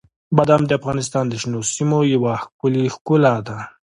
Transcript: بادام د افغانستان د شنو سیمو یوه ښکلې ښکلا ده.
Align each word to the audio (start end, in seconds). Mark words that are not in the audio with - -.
بادام 0.35 0.61
د 0.65 0.71
افغانستان 0.79 1.25
د 1.27 1.33
شنو 1.41 1.59
سیمو 1.73 1.99
یوه 2.13 2.33
ښکلې 2.43 2.85
ښکلا 2.95 3.35
ده. 3.47 3.57